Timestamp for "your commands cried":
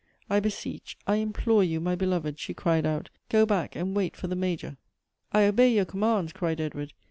5.75-6.59